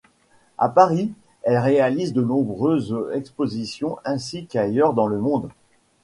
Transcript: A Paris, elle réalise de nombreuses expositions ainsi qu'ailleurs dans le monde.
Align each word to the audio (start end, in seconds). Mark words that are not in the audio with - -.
A 0.57 0.67
Paris, 0.67 1.11
elle 1.43 1.59
réalise 1.59 2.11
de 2.11 2.23
nombreuses 2.23 2.97
expositions 3.13 3.99
ainsi 4.03 4.47
qu'ailleurs 4.47 4.95
dans 4.95 5.05
le 5.05 5.19
monde. 5.19 5.49